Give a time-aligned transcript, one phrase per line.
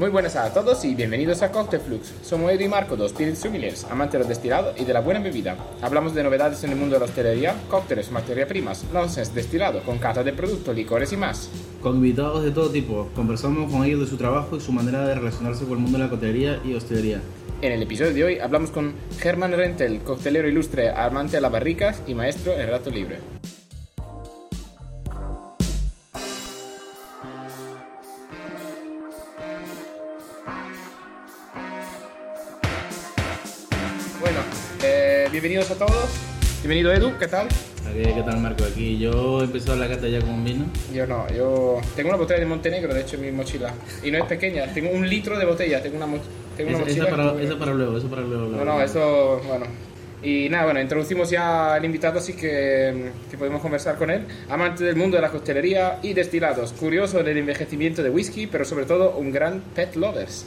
[0.00, 2.14] Muy buenas a todos y bienvenidos a Cocktail Flux.
[2.22, 5.20] Somos Edu y Marco, dos Spirit Sommeliers, amantes de los destilados y de la buena
[5.20, 5.58] bebida.
[5.82, 9.98] Hablamos de novedades en el mundo de la hostelería, cócteles, materias primas, nonsense, destilado, con
[9.98, 11.50] cata de productos, licores y más.
[11.82, 15.16] Con invitados de todo tipo, conversamos con ellos de su trabajo y su manera de
[15.16, 17.20] relacionarse con el mundo de la coctelería y hostelería.
[17.60, 22.02] En el episodio de hoy hablamos con Germán Rentel, coctelero ilustre, amante de las barricas
[22.06, 23.18] y maestro en rato libre.
[35.40, 36.06] Bienvenidos a todos.
[36.62, 37.46] Bienvenido Edu, ¿qué tal?
[37.46, 38.64] Aquí, ¿Qué tal Marco?
[38.64, 40.66] Aquí yo he empezado la cata ya con un vino.
[40.92, 43.72] Yo no, yo tengo una botella de Montenegro, de hecho, en mi mochila.
[44.02, 46.18] Y no es pequeña, tengo un litro de botella, tengo una, mo-
[46.56, 47.04] tengo una mochila.
[47.08, 48.46] esa para, que- esa para luego, eso para luego.
[48.48, 49.66] No, no, eso, bueno.
[50.22, 54.26] Y nada, bueno, introducimos ya al invitado, así que, que podemos conversar con él.
[54.50, 58.84] Amante del mundo de la costelería y destilados, curioso del envejecimiento de whisky, pero sobre
[58.84, 60.44] todo un gran pet lovers.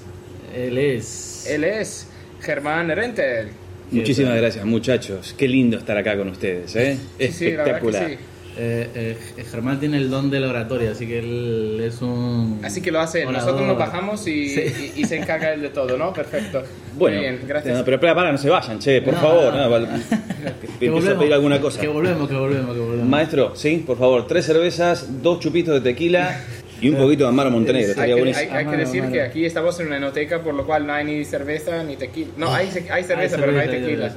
[0.55, 1.47] Él es...
[1.49, 2.07] Él es
[2.41, 3.49] Germán Rentel.
[3.93, 5.33] Muchísimas gracias, muchachos.
[5.37, 6.97] Qué lindo estar acá con ustedes, ¿eh?
[7.17, 8.07] Sí, que Espectacular.
[8.09, 8.17] sí.
[8.55, 12.59] Eh, eh, Germán tiene el don de la oratoria, así que él es un...
[12.63, 13.41] Así que lo hace orador.
[13.41, 14.91] Nosotros nos bajamos y, Sí.
[14.95, 16.13] y- y se encarga él de todo, ¿no?
[16.13, 16.61] Perfecto.
[16.95, 17.75] Bueno, Muy bien, gracias.
[17.75, 19.53] no, pero para, para, no se vayan, che, por No, favor.
[19.55, 19.63] no.
[19.63, 19.87] no, val-
[20.79, 21.81] Que empiezo a pedir alguna cosa.
[21.81, 23.07] Que volvemos, que volvemos, que volvemos.
[23.09, 26.39] Maestro, sí, por favor, tres cervezas, dos chupitos de tequila
[26.83, 27.85] y un poquito de Amaro Montenegro.
[27.87, 28.51] Hay Estaría que, buenísimo.
[28.51, 29.13] hay- hay que decir amaro.
[29.13, 32.31] que aquí estamos en una enoteca, por lo cual no hay ni cerveza ni tequila.
[32.37, 34.13] No, hay, hay cerveza, pero no hay tequila.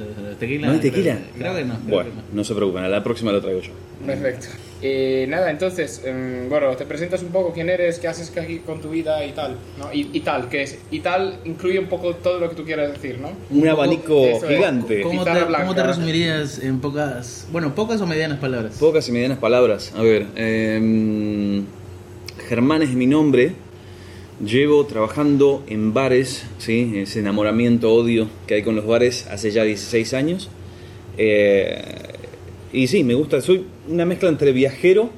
[0.67, 1.17] ¿No hay tequila?
[1.37, 1.77] Creo que no.
[1.87, 2.21] Bueno, que no.
[2.33, 3.71] no se preocupen, a la próxima lo traigo yo.
[4.05, 4.47] Perfecto.
[4.79, 8.79] Eh, nada, entonces, em, bueno, te presentas un poco quién eres, qué haces aquí con
[8.79, 9.91] tu vida y tal, ¿no?
[9.91, 12.91] Y, y tal, que es, y tal incluye un poco todo lo que tú quieras
[12.93, 13.31] decir, ¿no?
[13.49, 15.01] Un abanico Eso gigante.
[15.01, 15.83] ¿Cómo te, Guitarra ¿Cómo te blanca.
[15.87, 18.77] resumirías en pocas, bueno, pocas o medianas palabras?
[18.79, 19.91] Pocas y medianas palabras.
[19.97, 21.65] A ver, em,
[22.47, 23.53] Germán es mi nombre.
[24.45, 26.93] Llevo trabajando en bares, ¿sí?
[26.97, 30.49] ese enamoramiento, odio que hay con los bares hace ya 16 años.
[31.17, 31.81] Eh,
[32.71, 35.09] y sí, me gusta, soy una mezcla entre viajero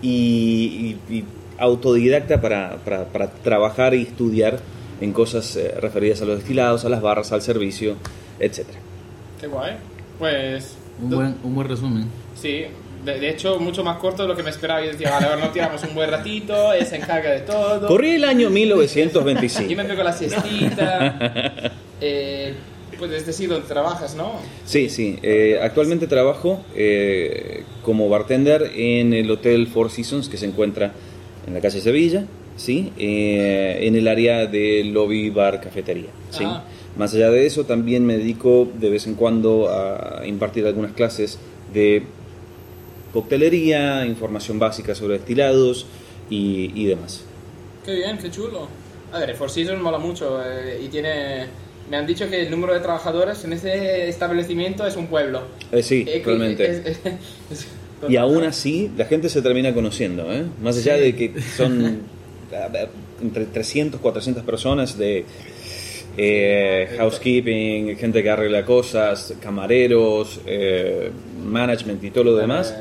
[0.00, 1.24] y, y- y
[1.58, 4.60] autodidacta para, para- para trabajar y estudiar
[5.00, 7.96] en cosas eh, referidas a los destilados, a las barras, al servicio,
[8.40, 8.60] etc.
[9.40, 9.74] Qué guay.
[10.18, 12.06] Pues, Un buen, un buen resumen.
[12.34, 12.64] sí,
[13.04, 14.84] de, de hecho, mucho más corto de lo que me esperaba.
[14.84, 17.88] Yo decía, vale, ahora nos tiramos un buen ratito, él se encarga de todo.
[17.88, 19.74] Corrí el año Yo 1925.
[19.74, 21.72] me pego la siestita.
[22.00, 22.54] eh,
[23.02, 24.34] pues es decir, donde trabajas, ¿no?
[24.64, 25.18] Sí, sí.
[25.24, 30.92] eh, actualmente trabajo eh, como bartender en el Hotel Four Seasons que se encuentra
[31.44, 32.26] en la calle Sevilla,
[32.56, 32.92] ¿sí?
[32.98, 36.10] Eh, en el área de lobby, bar, cafetería.
[36.30, 36.44] ¿sí?
[36.46, 36.62] Ah.
[36.96, 41.40] Más allá de eso, también me dedico de vez en cuando a impartir algunas clases
[41.74, 42.04] de
[43.12, 45.86] coctelería, información básica sobre destilados
[46.30, 47.22] y, y demás.
[47.84, 48.68] Qué bien, qué chulo.
[49.12, 51.46] A ver, Four Seasons mola mucho eh, y tiene...
[51.90, 55.42] Me han dicho que el número de trabajadores en ese establecimiento es un pueblo.
[55.72, 56.64] Eh, sí, Eh, realmente.
[56.70, 56.86] es-
[57.50, 57.66] es-
[58.08, 60.42] Y aún así, la gente se termina conociendo, ¿eh?
[60.60, 62.00] Más allá de que son
[63.22, 65.24] entre 300, 400 personas de
[66.16, 71.10] eh, housekeeping, gente que arregla cosas, camareros, eh,
[71.44, 72.74] management y todo lo demás,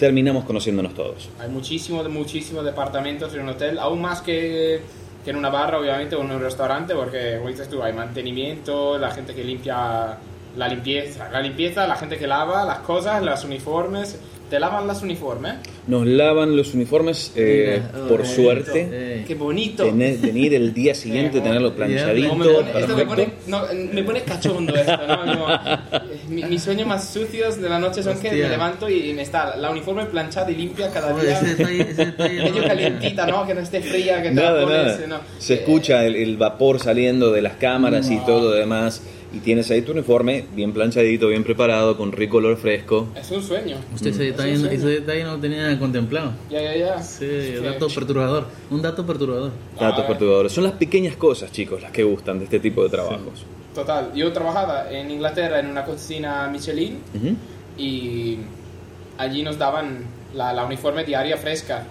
[0.00, 1.28] terminamos conociéndonos todos.
[1.38, 4.80] Hay muchísimos, muchísimos departamentos en un hotel, aún más que,
[5.22, 8.98] que en una barra, obviamente, o en un restaurante, porque, como dices tú, hay mantenimiento,
[8.98, 10.16] la gente que limpia
[10.56, 14.18] la limpieza, la limpieza, la gente que lava las cosas, los uniformes.
[14.50, 15.54] ¿Te lavan los uniformes?
[15.86, 18.88] Nos lavan los uniformes, eh, Mira, por oh, suerte.
[18.90, 19.84] Eh, ¡Qué bonito!
[19.84, 23.62] Tener, venir el día siguiente, tenerlo planchadito, me pone- esto me pone, no,
[23.92, 25.20] me pone cachondo esto, ¿no?
[25.20, 25.78] Como, eh,
[26.28, 28.44] mi- mis sueños más sucios de la noche son que Hostia.
[28.44, 31.38] me levanto y me está la uniforme planchada y limpia cada día.
[31.40, 33.46] ese detalle, ese detalle Medio no- calientita, ¿no?
[33.46, 35.06] Que no esté fría, que te Nada, la pones, nada.
[35.06, 35.20] ¿no?
[35.40, 39.00] Se Eh, escucha el, el vapor saliendo de las cámaras y todo lo demás.
[39.32, 43.08] Y tienes ahí tu uniforme bien planchadito, bien preparado, con rico olor fresco.
[43.14, 43.76] Es un sueño.
[43.94, 44.74] Usted ese detalle, Eso sí.
[44.74, 46.32] ese detalle no lo tenía contemplado.
[46.50, 47.02] Ya, ya, ya.
[47.02, 48.46] Sí, Es que- dato perturbador.
[48.70, 49.52] Un dato perturbador.
[49.78, 50.50] Datos perturbadores.
[50.52, 53.44] Son las pequeñas cosas, chicos, las que gustan de este tipo de trabajos.
[53.74, 54.10] Total.
[54.14, 57.36] Yo trabajaba en Inglaterra en una cocina Michelin Ujú.
[57.78, 58.38] y
[59.16, 61.84] allí nos daban la, la uniforme diaria fresca.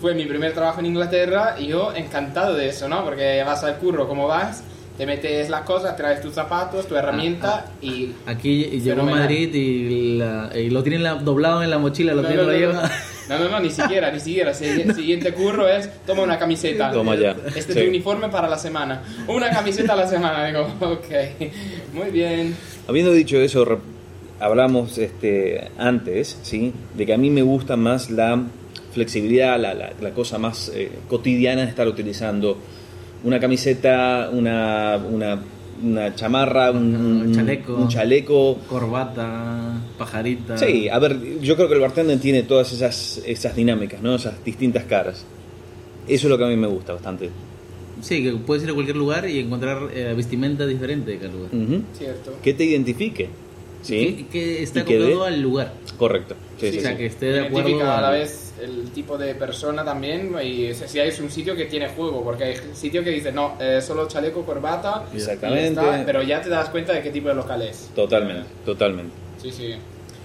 [0.00, 3.04] Fue mi primer trabajo en Inglaterra y yo encantado de eso, ¿no?
[3.04, 4.64] Porque vas al curro, como vas,
[5.00, 8.10] te metes las cosas, traes tus zapatos, tu herramienta y...
[8.26, 9.04] Aquí llegó a.
[9.06, 12.48] Madrid y, la- y lo tienen la- doblado en la mochila, lo No, tiene, no,
[12.48, 12.90] lo no, lleva.
[13.30, 14.50] no, no, no, ni siquiera, ni siquiera.
[14.50, 16.90] El siguiente curro es, toma una camiseta.
[16.92, 17.30] Toma ya.
[17.46, 17.72] Este es Sí.
[17.72, 19.02] tu uniforme para la semana.
[19.26, 20.44] Una camiseta a la semana.
[20.46, 21.06] Digo, ok,
[21.94, 22.54] muy bien.
[22.86, 23.80] Habiendo dicho eso,
[24.38, 26.74] hablamos este, antes, ¿sí?
[26.94, 28.38] De que a mí me gusta más la
[28.92, 32.58] flexibilidad, la, la- la cosa más eh, cotidiana de estar utilizando
[33.24, 35.40] una camiseta, una, una,
[35.82, 36.94] una chamarra, un,
[37.26, 37.74] Un chaleco.
[37.74, 38.58] un chaleco.
[38.68, 40.56] Corbata, pajarita.
[40.58, 44.14] Sí, a ver, yo creo que el bartender tiene todas esas, esas dinámicas, ¿no?
[44.14, 45.24] esas distintas caras.
[46.08, 47.30] Eso es lo que a mí me gusta bastante.
[48.02, 51.50] Sí, que puedes ir a cualquier lugar y encontrar eh, vestimenta diferente de cada lugar.
[51.96, 52.32] Cierto.
[52.42, 53.28] Que te identifique.
[53.82, 54.26] ¿Sí?
[54.30, 55.72] Que, que está acoplado al lugar.
[55.96, 56.34] Correcto.
[56.58, 56.96] Sí, Sí, sí, o sea, sí.
[56.98, 57.68] que esté de acuerdo.
[57.68, 61.54] Identifica a la al- vez el tipo de persona también y si es un sitio
[61.54, 65.68] que tiene juego, porque hay sitios que dicen, no, eh, solo chaleco, corbata, Exactamente.
[65.68, 67.90] está, pero ya te das cuenta de qué tipo de local es.
[67.94, 69.12] Totalmente, totalmente.
[69.42, 69.74] Sí, sí.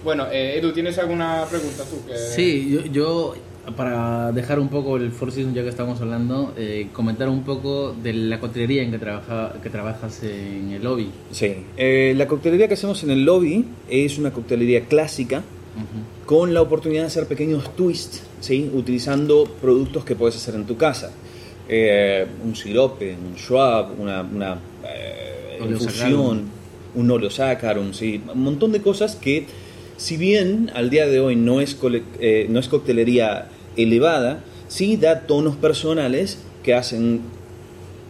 [0.04, 2.06] Bueno, eh, Edu, ¿tienes alguna pregunta tú?
[2.06, 2.16] Que...
[2.16, 3.34] Sí, yo, yo,
[3.74, 7.92] para dejar un poco el Four Seasons ya que estamos hablando, eh, comentar un poco
[7.92, 11.10] de la coctelería en que, trabaja, que trabajas en el lobby.
[11.32, 11.64] Sí.
[11.76, 15.42] Eh, la coctelería que hacemos en el lobby es una coctelería clásica
[16.24, 18.70] con la oportunidad de hacer pequeños twists, ¿sí?
[18.72, 21.10] utilizando productos que puedes hacer en tu casa.
[21.68, 26.44] Eh, un sirope, un schwab, una, una eh, infusión,
[26.94, 28.22] un oleosaccharum, ¿sí?
[28.32, 29.46] un montón de cosas que,
[29.96, 31.76] si bien al día de hoy no es,
[32.20, 37.22] eh, no es coctelería elevada, sí da tonos personales que hacen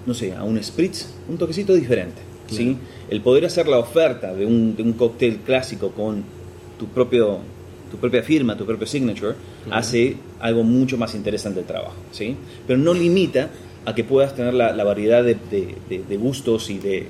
[0.07, 2.23] no sé, a un spritz, un toquecito diferente.
[2.49, 2.77] ¿sí?
[3.11, 6.23] El poder hacer la oferta de un, de un cóctel clásico con
[6.79, 7.41] tu, propio,
[7.91, 9.35] tu propia firma, tu propio signature,
[9.71, 11.95] hace algo mucho más interesante el trabajo.
[12.13, 12.37] ¿sí?
[12.67, 13.51] Pero no limita
[13.85, 17.07] a que puedas tener la, la variedad de, de- de- de gustos y de,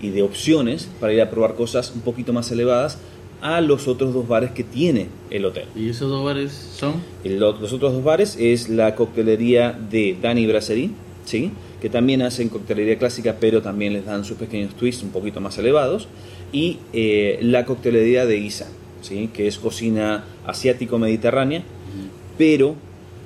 [0.00, 2.98] y de opciones para ir a probar cosas un poquito más elevadas
[3.42, 5.64] a los otros dos bares que tiene el hotel.
[5.74, 6.94] ¿Y esos dos bares son?
[7.24, 10.90] El- los otros dos bares es la coctelería de Dani Brasserie,
[11.24, 11.50] ¿sí?
[11.80, 15.56] que también hacen coctelería clásica, pero también les dan sus pequeños twists un poquito más
[15.58, 16.06] elevados.
[16.52, 18.68] Y eh, la coctelería de Isa,
[19.00, 19.30] ¿sí?
[19.32, 21.62] que es cocina asiático-mediterránea,
[22.38, 22.74] pero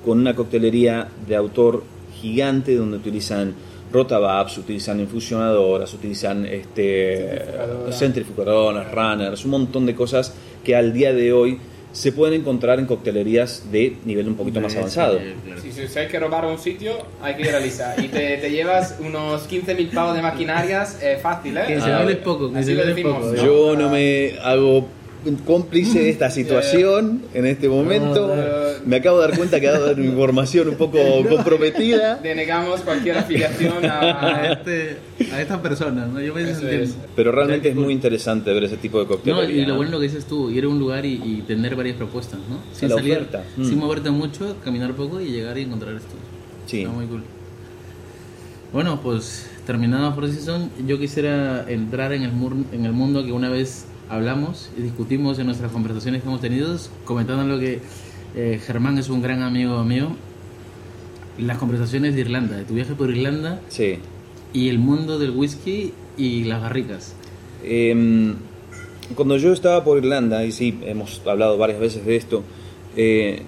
[0.03, 1.83] con una coctelería de autor
[2.21, 3.53] gigante donde utilizan
[3.91, 7.99] rotababs, utilizan infusionadoras, utilizan este, Centrifugadoras.
[7.99, 10.33] centrifugadoras, runners, un montón de cosas
[10.63, 11.59] que al día de hoy
[11.95, 15.17] se pueden encontrar en coctelerías de nivel un poquito más avanzado.
[15.17, 15.61] sí, claro.
[15.61, 17.95] Si, hay que robar un sitio, hay que ir a Lisa.
[17.97, 21.63] Y te, te llevas unos 15.000 pavos de maquinarias eh, fácil, ¿eh?
[21.67, 23.19] Que se Ah, vale poco, que así se lo vale poco.
[23.19, 23.35] ¿no?
[23.35, 24.85] Yo no me hago
[25.45, 28.27] cómplice de esta situación en este momento.
[28.35, 28.65] no.
[28.85, 30.99] Me acabo de dar cuenta que ha dado información un poco
[31.29, 32.17] comprometida.
[32.21, 34.51] Denegamos cualquier afiliación A, a...
[34.53, 34.97] este,
[35.33, 36.21] a esta persona, ¿no?
[36.21, 36.95] Yo me es.
[37.15, 39.63] Pero realmente es muy interesante ver ese tipo de No, coctelería.
[39.63, 41.95] y lo bueno lo que dices tú, ir a un lugar y, y tener varias
[41.97, 42.59] propuestas, ¿no?
[42.73, 43.43] Sin La salir, oferta.
[43.55, 43.79] sin Mm.
[43.79, 46.13] moverte mucho, caminar poco y llegar y encontrar esto.
[46.67, 46.81] Sí.
[46.81, 47.23] Está muy cool.
[48.73, 53.31] Bueno, pues terminado por Season, yo quisiera entrar en el, mur- en el mundo que
[53.31, 57.79] una vez hablamos y discutimos en nuestras conversaciones que hemos tenido, comentando lo que
[58.35, 60.09] eh, Germán es un gran amigo mío.
[61.37, 63.97] Las conversaciones de Irlanda, de tu viaje por Irlanda Sí.
[64.53, 67.13] y el mundo del whisky y las barricas.
[67.63, 68.35] Em,
[69.15, 72.43] cuando yo estaba por Irlanda, y sí, hemos hablado varias veces de esto,
[72.95, 73.41] eh,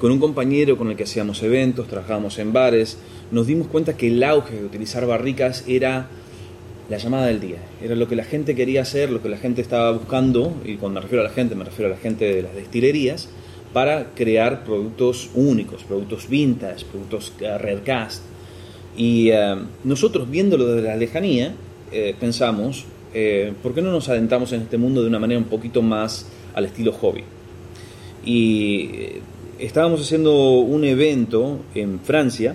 [0.00, 2.98] con un compañero con el que hacíamos eventos, trabajábamos en bares,
[3.30, 6.08] nos dimos cuenta que el auge de utilizar barricas era
[6.88, 9.62] la llamada del día, era lo que la gente quería hacer, lo que la gente
[9.62, 12.42] estaba buscando, y cuando me refiero a la gente, me refiero a la gente de
[12.42, 13.28] las destilerías,
[13.72, 18.22] para crear productos únicos, productos vintage, productos redcast.
[18.96, 21.54] Y eh, nosotros, viéndolo desde la lejanía,
[21.90, 22.84] eh, pensamos,
[23.14, 26.26] eh, ¿por qué no nos adentramos en este mundo de una manera un poquito más
[26.54, 27.24] al estilo hobby?
[28.24, 28.90] Y
[29.58, 32.54] estábamos haciendo un evento en Francia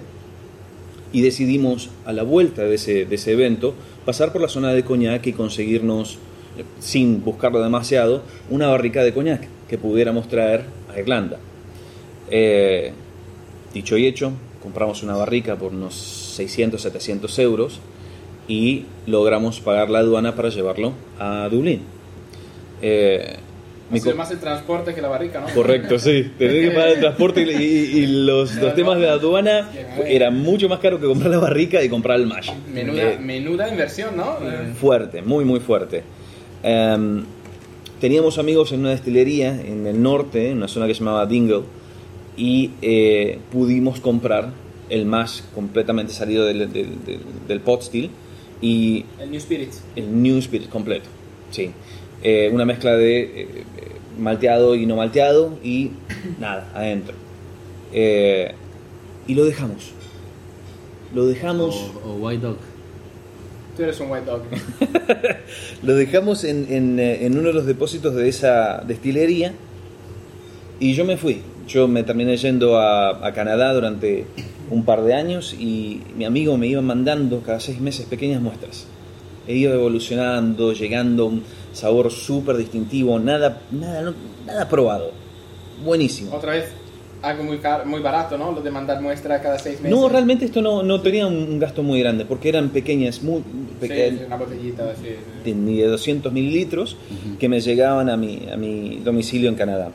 [1.12, 3.74] y decidimos, a la vuelta de ese, de ese evento,
[4.08, 6.18] pasar por la zona de coñac y conseguirnos,
[6.58, 11.40] eh, sin buscarlo demasiado, una barrica de coñac que pudiéramos traer a Irlanda.
[12.32, 12.94] Eh,
[13.74, 14.32] dicho y hecho,
[14.64, 15.94] compramos una barrica por unos
[16.38, 17.82] 600, 700 euros
[18.48, 21.82] y logramos pagar la aduana para llevarlo a Dublín.
[22.82, 23.36] Eh,
[23.90, 25.48] mi Ha sido co- más el transporte que la barrica, ¿no?
[25.54, 26.32] Correcto, sí.
[26.38, 29.70] Tener que pagar el transporte y, y- y los, los temas de aduana
[30.06, 32.50] era mucho más caro que comprar la barrica y comprar el mash.
[32.74, 34.38] Menuda, Eh, menuda inversión, ¿no?
[34.80, 36.04] Fuerte, muy, muy fuerte.
[36.64, 37.24] Em,
[38.02, 41.62] teníamos amigos en una destilería en el norte, en una zona que se llamaba Dingle,
[42.36, 44.52] y eh, pudimos comprar
[44.90, 48.10] el mash completamente salido del, del, del- del pot still
[48.62, 49.84] y el New Spirits.
[49.96, 51.08] el New Spirit completo.
[51.52, 51.72] Sí.
[52.24, 53.48] Eh, una mezcla de eh,
[54.20, 55.92] malteado y no malteado y
[56.40, 57.16] nada, adentro.
[57.94, 58.52] Eh,
[59.28, 59.92] y lo dejamos.
[61.14, 61.92] Lo dejamos.
[62.04, 62.58] O, o White Dog.
[63.78, 64.42] Tú eres un white dog.
[65.84, 69.54] Lo dejamos en, en, eh, en uno de los depósitos de esa destilería
[70.80, 71.44] y yo me fui.
[71.68, 74.26] yo me terminé yendo a, a Canadá durante
[74.72, 78.88] un par de años y mi amigo me iba mandando cada seis meses pequeñas muestras.
[79.48, 81.32] He ido evolucionando, llegando
[81.78, 84.14] sabor súper distintivo, nada, nada, no-
[84.46, 85.12] nada probado.
[85.84, 86.34] Buenísimo.
[86.36, 86.66] Otra vez,
[87.22, 88.52] algo muy, car- muy barato, ¿no?
[88.52, 89.96] Lo de mandar muestra cada seis meses.
[89.98, 93.44] No, realmente esto no, no tenía un gasto muy grande porque eran pequeñas, muy
[93.80, 95.04] pequeñas, sí, una botellita, sí.
[95.10, 95.50] sí.
[95.52, 96.98] de, ni de 200 mililitros
[97.40, 99.92] que me llegaban a mi, a mi domicilio en Canadá.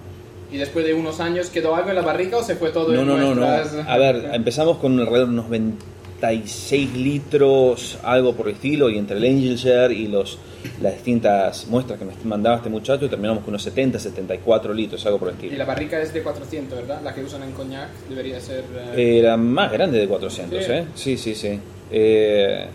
[0.53, 3.01] Y después de unos años, ¿quedó algo en la barrica o se fue todo No,
[3.01, 3.47] en no, no, no.
[3.89, 9.17] A ver, empezamos con alrededor de unos 26 litros, algo por el estilo, y entre
[9.17, 10.39] el Angel Share y los,
[10.81, 15.19] las distintas muestras que me mandaba este muchacho, terminamos con unos 70, 74 litros, algo
[15.19, 15.57] por el Y estilo.
[15.59, 17.01] la barrica es de 400, ¿verdad?
[17.03, 18.65] La que usan en coñac debería ser...
[18.97, 20.73] eh, Era más grande de 400, Sí.
[20.73, 20.85] ¿eh?
[20.95, 21.59] Sí, sí, sí.
[21.91, 22.67] Eh,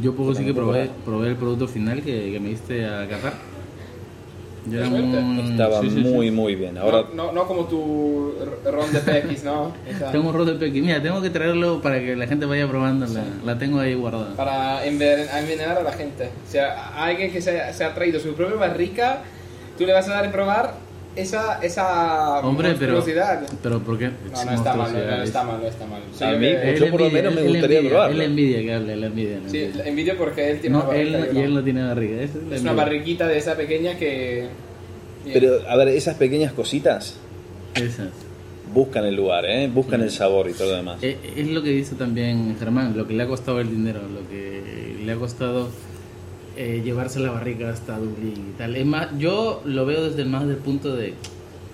[0.00, 3.32] Yo puedo decir que probé, probé el producto final que, que me diste a Qatar.
[4.66, 6.00] Yo era muy- estaba sí, sí, sí.
[6.02, 6.78] muy, muy bien.
[6.78, 8.32] Ahora, no, no, no como tu
[8.64, 9.72] ron de PX, ¿no?
[9.86, 10.80] Esa- Tengo un rol de pequi.
[10.80, 13.06] Mira, tengo que traerlo para que la gente vaya probando.
[13.06, 14.34] La, la tengo ahí guardada.
[14.36, 16.30] Para enven- envenenar a la gente.
[16.48, 19.18] O sea, a alguien que se, se ha traído su propia barrica,
[19.76, 20.74] tú le vas a dar a probar
[21.16, 23.02] esa, esa Hombre, pero.
[23.62, 24.06] Pero ¿por qué?
[24.32, 26.02] No, no está mal, no, no está mal, no está mal.
[26.12, 28.14] Sí, A yo mí, pues, yo por lo menos me él gustaría envidia, probarlo.
[28.16, 29.36] Él envidia que hable, él envidia.
[29.36, 29.84] él Sí, envidia.
[29.86, 31.62] envidio porque él tiene No, una él, no- yo y él no.
[31.62, 32.22] tiene barriga.
[32.22, 32.72] es Es una envidia.
[32.72, 34.48] barriquita de esa pequeña que...
[35.32, 37.16] Pero a ver, esas pequeñas cositas
[37.74, 38.08] Esas.
[38.74, 39.70] buscan el lugar, ¿eh?
[39.72, 40.98] Buscan el sabor y todo lo demás.
[41.02, 44.28] Eh, Es lo que dice también Germán, lo que le ha costado el dinero, lo
[44.28, 45.68] que le ha costado
[46.56, 48.76] eh, llevarse la barriga hasta Dublín y tal.
[48.76, 51.14] Es más, yo lo veo desde más del punto de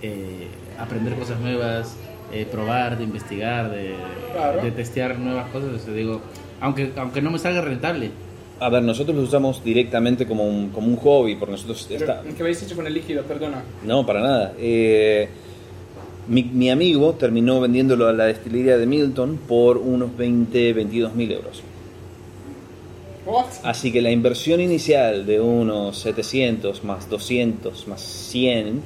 [0.03, 0.47] eh,
[0.79, 1.95] aprender cosas nuevas,
[2.33, 3.95] eh, probar, de investigar, de,
[4.33, 4.63] Claro.
[4.63, 5.75] de testear nuevas cosas.
[5.75, 6.21] O sea, digo,
[6.61, 8.11] aunque, aunque no me salga rentable,
[8.63, 12.23] A ver, nosotros lo usamos directamente como un, como un hobby, porque nosotros Pero, está...
[12.23, 13.23] ¿Qué habéis hecho con el líquido?
[13.25, 13.63] Perdona.
[13.87, 14.53] No, para nada.
[14.59, 15.29] Eh,
[16.29, 21.33] mi, mi amigo terminó vendiéndolo a la destilería de Milton por unos 20, 22 mil
[21.33, 21.63] euros.
[23.63, 28.83] Así que la inversión inicial de unos 700 más 200 más 100,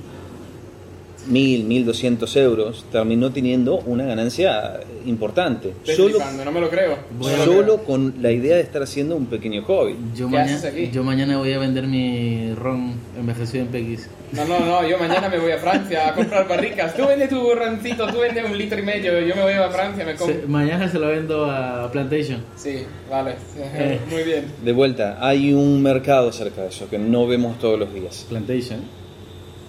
[1.26, 5.72] 1000, 1200 euros, terminó teniendo una ganancia importante.
[5.84, 6.96] Solo, no me lo creo.
[7.18, 9.96] Voy a- No me lo solo con la idea de estar haciendo un pequeño hobby.
[10.14, 14.08] yo, ¿Qué mañana, yo mañana voy a vender mi ron envejecido en PX.
[14.32, 16.96] No, no, no, yo mañana me voy a Francia a comprar barricas.
[16.96, 20.04] Tú vende tu rancito, tú vende un litro y medio, yo me voy a Francia,
[20.04, 20.40] me compro...
[20.40, 22.42] Se- mañana se lo vendo a Plantation.
[22.56, 22.78] Sí,
[23.08, 24.00] vale, Eh.
[24.10, 24.46] muy bien.
[24.64, 28.26] De vuelta, hay un mercado cerca de eso que no vemos todos los días.
[28.28, 28.80] Plantation.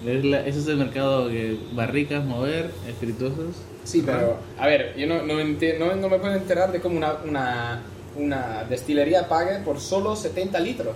[0.06, 3.56] Es la- ese es el mercado que barricas, mover, espirituosos.
[3.84, 7.14] Sí, pero, a ver, yo no, no, no, no me puedo enterar de cómo una,
[7.26, 7.82] una,
[8.16, 10.94] una destilería pague por solo 70 litros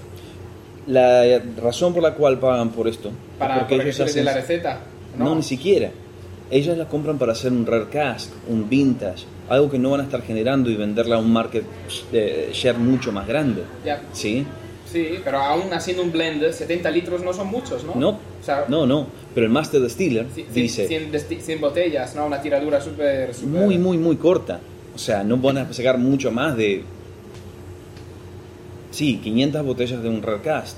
[0.87, 4.05] La razón por la cual pagan por esto es para, porque para que ellos dé
[4.05, 4.25] hacen...
[4.25, 4.81] la receta.
[5.19, 5.91] No, ni siquiera.
[6.51, 10.05] Ellos la compran para hacer un rare cask, un vintage, algo que no van a
[10.05, 11.65] estar generando y venderla a un market
[12.53, 13.63] share mucho más grande.
[13.85, 14.45] Ya, ¿Sí?
[14.93, 17.95] Sí, pero aún haciendo un blend, 70 litros no son muchos, ¿no?
[17.95, 19.07] No, O sea, no, no.
[19.35, 22.27] Pero el Master Distiller dice 100, desti- 100 botellas, ¿no?
[22.27, 23.31] Una tiradura súper...
[23.45, 24.61] muy, muy, muy corta.
[24.95, 26.83] O sea, no van a sacar mucho más de.
[28.91, 30.77] Sí, 500 botellas de un rare cast.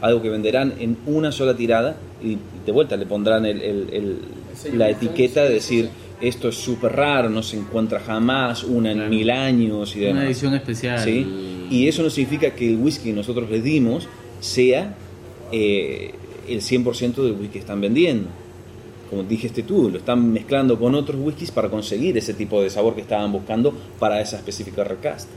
[0.00, 4.18] Algo que venderán en una sola tirada y de vuelta le pondrán el- el- el-
[4.54, 8.98] sello la etiqueta de decir esto es súper raro, no se encuentra jamás, una en
[8.98, 9.10] Claro.
[9.10, 10.16] mil años y demás.
[10.16, 10.98] Una edición especial.
[11.00, 11.66] ¿sí?
[11.70, 14.08] Y eso no significa que el whisky que nosotros les dimos
[14.40, 14.94] sea
[15.52, 16.12] eh,
[16.48, 18.28] el 100% del whisky que están vendiendo.
[19.10, 22.94] Como dijiste tú, lo están mezclando con otros whiskies para conseguir ese tipo de sabor
[22.94, 25.28] que estaban buscando para esa específica recast.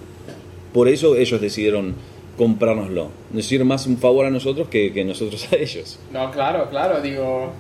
[0.74, 1.94] Por eso ellos decidieron
[2.38, 3.10] comprárnoslo.
[3.32, 6.00] Nos hicieron más un favor a nosotros que, que nosotros a ellos.
[6.12, 7.52] No, claro, claro, digo,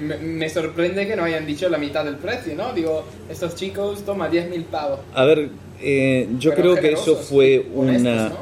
[0.00, 2.72] me, me sorprende que no hayan dicho la mitad del precio, ¿no?
[2.72, 5.00] Digo, estos chicos toma 10.000 pavos.
[5.14, 5.48] A ver,
[5.80, 8.28] eh, yo Pero creo que eso fue honestos, una...
[8.28, 8.36] ¿no?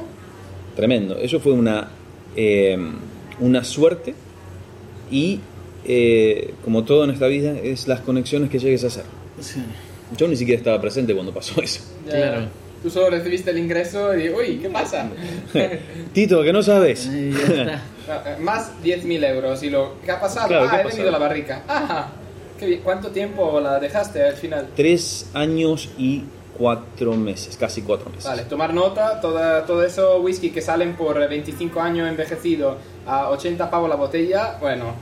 [0.76, 1.19] Tremendo.
[1.19, 1.88] Eso fue una,
[2.37, 2.79] eh,
[3.41, 4.14] una suerte
[5.11, 5.41] y,
[5.85, 9.05] eh, como todo en esta vida, es las conexiones que llegues a hacer.
[9.41, 9.61] Sí.
[10.17, 11.83] Yo ni siquiera estaba presente cuando pasó eso.
[12.07, 12.62] Ya, Claro.
[12.83, 15.09] Tú solo recibiste el ingreso y, uy, ¿qué pasa?
[16.12, 17.09] Tito, que no sabes.
[18.09, 20.01] Ah, eh, Más 10.000 euros y lo...
[20.05, 20.49] ¿Qué ha pasado?
[20.49, 21.12] Claro, ah, ¿qué ha he vendido pasado?
[21.12, 21.62] la barrica.
[21.69, 22.09] Ah,
[22.59, 22.81] qué bien.
[22.83, 24.71] ¿Cuánto tiempo la dejaste al final?
[24.75, 26.25] Tres años y
[26.59, 28.25] cuatro meses, casi cuatro meses.
[28.25, 33.71] Vale, tomar nota, toda, todo eso whisky que salen por 25 años envejecido a 80
[33.71, 34.95] pavos la botella, bueno,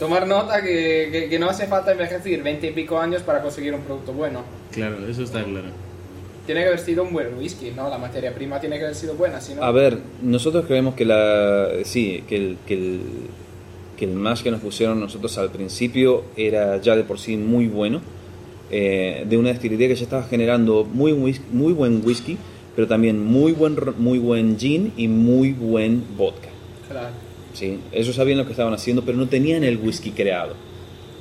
[0.00, 3.72] tomar nota que, que, que no hace falta envejecer 20 y pico años para conseguir
[3.72, 4.42] un producto bueno.
[4.72, 5.68] Claro, eso está claro.
[6.48, 7.90] Tiene que haber sido un buen whisky, ¿no?
[7.90, 9.62] La materia prima tiene que haber sido buena, si no...
[9.62, 11.68] A ver, nosotros creemos que la.
[11.84, 13.00] Sí, que el, que el,
[13.98, 17.66] que el mash que nos pusieron nosotros al principio era ya de por sí muy
[17.66, 18.00] bueno,
[18.70, 22.38] eh, de una destilería que ya estaba generando muy, muy buen whisky,
[22.74, 26.48] pero también muy buen, muy buen gin y muy buen vodka.
[26.88, 27.08] Claro.
[27.52, 27.78] ¿sí?
[27.92, 30.54] Ellos sabían lo que estaban haciendo, pero no tenían el whisky creado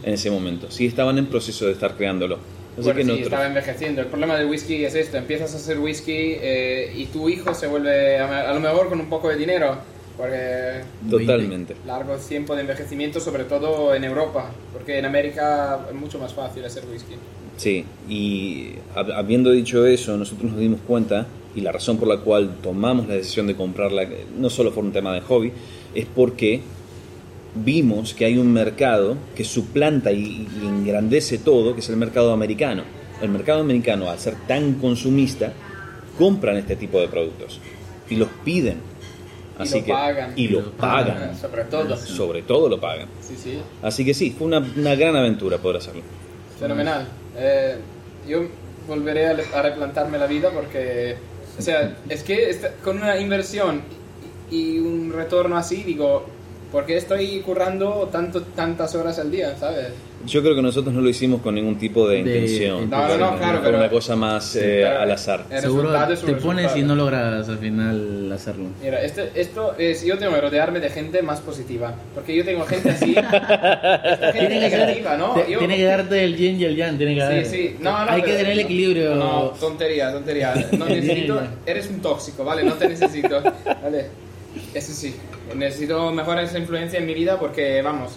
[0.03, 0.71] en ese momento.
[0.71, 2.39] Sí estaban en proceso de estar creándolo.
[2.77, 4.01] Así Bueno, que sí, estaba envejeciendo.
[4.01, 7.65] El problema del whisky es esto: empiezas a hacer whisky eh, y tu hijo se
[7.67, 9.77] vuelve, a a lo mejor con un poco de dinero,
[10.15, 11.75] porque Totalmente.
[11.87, 16.65] largo tiempo de envejecimiento, sobre todo en Europa, porque en América es mucho más fácil
[16.65, 17.15] hacer whisky.
[17.57, 22.17] Sí, y hab- habiendo dicho eso, nosotros nos dimos cuenta, y la razón por la
[22.17, 24.07] cual tomamos la decisión de comprarla,
[24.37, 25.51] no solo por un tema de hobby,
[25.95, 26.61] es porque
[27.63, 32.31] vimos que hay un mercado que suplanta y, y engrandece todo, que es el mercado
[32.33, 32.83] americano.
[33.21, 35.51] El mercado americano, al ser tan consumista,
[36.17, 37.59] compran este tipo de productos
[38.09, 38.77] y los piden.
[39.59, 40.33] Y Así lo que, pagan.
[40.35, 41.35] Y lo Y pagan.
[41.35, 41.97] Sobre todo.
[41.97, 43.07] Sobre todo lo pagan.
[43.21, 43.57] Sí, sí.
[43.81, 46.01] Así que sí, fue una, una gran aventura poder hacerlo.
[46.59, 47.07] Fenomenal.
[47.35, 47.75] Eh,
[48.27, 48.43] yo
[48.87, 51.15] volveré a replantarme la vida porque,
[51.57, 53.81] o sea, es que esta- con una inversión
[54.51, 56.25] y un retorno así, digo,
[56.71, 59.87] ¿por qué estoy currando tanto, tantas horas al día, sabes?
[60.25, 62.89] Yo creo que nosotros no lo hicimos con ningún tipo de, De- intención.
[62.89, 65.45] No, no, no, claro, Fue pero- una cosa más eh, Pero al azar.
[65.61, 68.65] Seguro resultado te pones y no logras al final hacerlo.
[68.83, 72.65] Mira, este- esto es, yo tengo que rodearme de gente más positiva, porque yo tengo
[72.65, 75.33] gente así, gente Tiene que, ser- negativa, ¿no?
[75.35, 77.45] te- Yo- tiene que darte el yin y el yang, tiene que Sí, haber.
[77.45, 77.75] sí.
[77.79, 79.15] No, no, Hay que tener el equilibrio.
[79.15, 80.53] No, no, tontería, tontería.
[80.77, 81.41] No necesito.
[81.65, 82.63] Eres un tóxico, ¿vale?
[82.63, 83.41] No te necesito.
[83.83, 84.26] Vale.
[84.73, 85.15] Eso sí.
[85.55, 88.13] Necesito mejorar esa influencia en mi vida porque, vamos,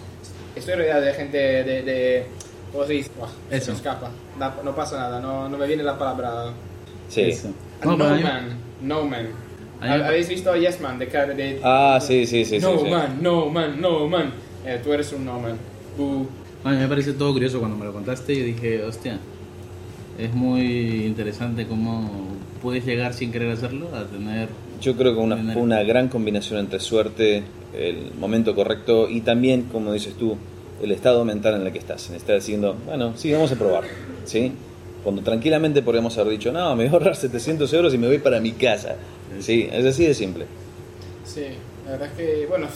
[0.56, 1.82] estoy rodeado de gente de.
[1.82, 2.26] de
[2.72, 3.10] ¿Cómo se dice?
[3.18, 3.70] Buah, se Eso.
[3.72, 4.10] me escapa.
[4.38, 6.52] Da- no pasa nada, no, no me viene la palabra.
[7.08, 7.22] Sí.
[7.22, 7.48] Eso.
[7.84, 8.58] no, No, yo- man.
[8.82, 9.28] No man.
[9.80, 10.98] ¿Habéis visto Yes Man?
[10.98, 12.60] De, cara de, Ah, sí, sí, sí.
[12.60, 12.90] sí, no sí.
[12.90, 14.30] man, no man, no man.
[14.66, 15.56] Eh, tú eres un no man.
[15.98, 16.24] Uh,
[16.64, 19.18] A mí me parece todo curioso cuando me lo contaste y dije, hostia,
[20.18, 22.10] es muy interesante cómo
[22.62, 24.48] puedes llegar sin querer hacerlo a tener...
[24.80, 27.42] Yo creo que una, fue una gran combinación entre suerte,
[27.74, 30.36] el momento correcto y también, como dices tú,
[30.82, 32.08] el estado mental en el que estás.
[32.08, 33.84] En estar diciendo, bueno, sí, vamos a probar.
[34.24, 34.52] ¿sí?
[35.04, 38.18] Cuando tranquilamente podríamos haber dicho, no, me voy a ahorrar 700 euros y me voy
[38.18, 38.96] para mi casa.
[39.40, 40.46] Sí, es así de simple.
[41.24, 41.44] Sí,
[41.84, 42.66] la verdad es que, bueno,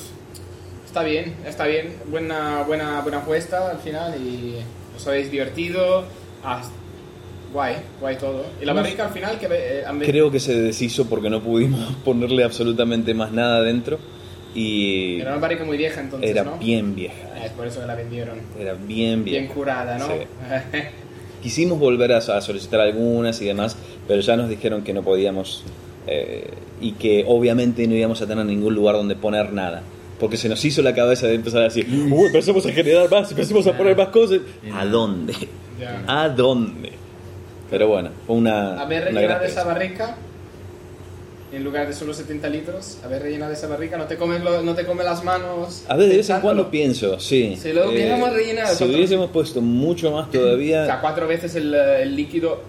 [0.87, 1.95] está bien, está bien.
[2.11, 4.57] Buena, buena, buena apuesta al final y
[4.97, 6.05] os habéis divertido.
[6.43, 6.63] Ah,
[7.55, 8.45] guay, guay todo.
[8.61, 11.81] Y la barrica al final que eh, han Creo que se deshizo porque no pudimos
[12.05, 13.99] ponerle absolutamente más nada dentro
[14.55, 16.59] y Era una barrica muy vieja entonces, era ¿no?
[16.59, 17.15] bien vieja.
[17.35, 18.39] Ah, es por eso que la vendieron.
[18.59, 19.55] Era bien Bien vieja.
[19.55, 20.07] curada, ¿no?
[20.07, 20.13] Sí.
[21.43, 23.77] Quisimos volver a, a solicitar algunas y demás,
[24.09, 25.63] pero ya nos dijeron que no podíamos
[26.07, 29.83] eh, y que obviamente no íbamos a tener ningún lugar donde poner nada.
[30.19, 33.31] Porque se nos hizo la cabeza de empezar a decir, uy, empecemos a generar más,
[33.31, 34.41] empecemos a poner más cosas.
[34.73, 35.35] ¿A dónde?
[36.07, 36.93] ¿A dónde?
[37.71, 40.17] Pero bueno, fue una, Haber una gran rellenado esa barrica
[41.53, 44.75] en lugar de solo 70 litros, haber rellenado esa barrica, no te comes, lo- no
[44.75, 45.85] te come las manos.
[45.89, 47.57] A ver, de vez en cuando pienso, sí.
[47.61, 51.73] Si lo hubiéramos rellenado Si hubiésemos puesto mucho más O sea, todavía, cuatro veces el,
[51.73, 52.63] eh, el líquido,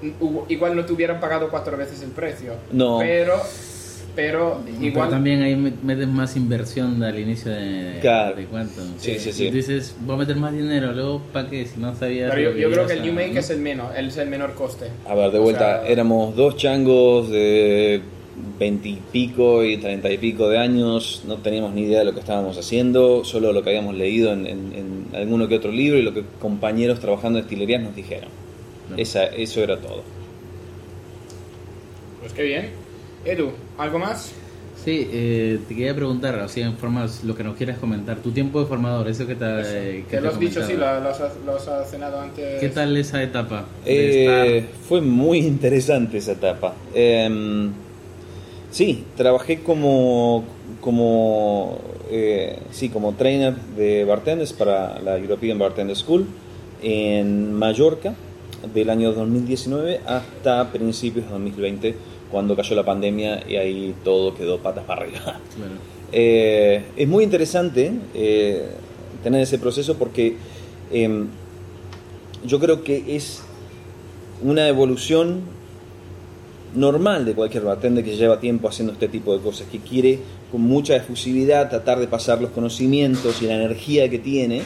[0.50, 2.54] igual no te hubieran pagado cuatro veces el precio.
[2.72, 3.00] No.
[3.00, 3.42] Pero,
[4.16, 5.10] pero Pero igual.
[5.10, 8.36] también ahí met- metes más inversión al inicio de, Claro.
[8.36, 8.82] de cuánto.
[8.98, 9.50] Sí, sí, Y sí.
[9.52, 12.32] dices, voy a meter más dinero, luego para qué, si no sabías...
[12.34, 13.40] Pero yo, yo creo que el New a- Make ¿no?
[13.40, 14.86] es el menor, es el menor coste.
[15.08, 18.02] A ver, de O vuelta, sea- éramos dos changos de
[18.60, 22.58] veintipico y treinta y pico de años, no teníamos ni idea de lo que estábamos
[22.58, 26.14] haciendo, solo lo que habíamos leído en, en- en alguno que otro libro y lo
[26.14, 28.30] que compañeros trabajando en destilerías nos dijeron.
[28.88, 29.02] Claro.
[29.02, 30.04] Esa, eso era todo.
[32.22, 32.85] Pues qué bien.
[33.26, 34.32] Edu, ¿algo más?
[34.84, 38.60] Sí, eh, te quería preguntar, así en formas, lo que nos quieras comentar, tu tiempo
[38.60, 41.20] de formador, eso que te, eh, que te lo has dicho, sí, lo, lo has,
[41.44, 42.60] lo has cenado antes.
[42.60, 43.66] ¿Qué tal esa etapa?
[43.86, 46.76] Eh, estar- fue muy interesante esa etapa.
[46.94, 47.72] Em,
[48.70, 50.44] sí, trabajé como,
[50.80, 51.80] como,
[52.12, 56.28] eh, sí, como trainer de bartenders para la European Bartender School
[56.84, 58.14] en Mallorca
[58.72, 61.96] del año 2019 hasta principios de 2020
[62.36, 65.40] cuando cayó la pandemia y ahí todo quedó patas para arriba.
[66.12, 68.68] Eh, es muy interesante eh,
[69.24, 70.36] tener ese proceso porque
[70.92, 71.28] em,
[72.46, 73.42] yo creo que es
[74.44, 75.44] una evolución
[76.76, 80.20] normal de cualquier bartender que lleva tiempo haciendo este tipo de cosas, que quiere
[80.52, 84.62] con mucha efusividad tratar de pasar los conocimientos y la energía que tiene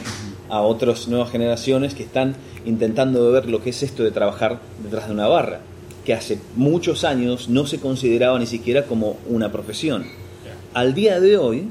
[0.48, 5.06] a otras nuevas generaciones que están intentando ver lo que es esto de trabajar detrás
[5.06, 5.60] de una barra,
[6.04, 10.04] que hace muchos años no se consideraba ni siquiera como una profesión.
[10.72, 11.68] Al día de hoy,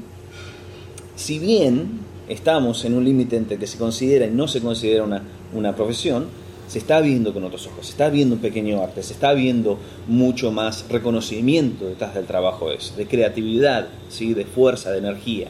[1.16, 5.22] si bien estamos en un límite entre que se considera y no se considera una,
[5.52, 6.26] una profesión,
[6.68, 9.78] se está viendo con otros ojos, se está viendo un pequeño arte, se está viendo
[10.06, 14.34] mucho más reconocimiento detrás del trabajo ese, de creatividad, ¿sí?
[14.34, 15.48] de fuerza, de energía.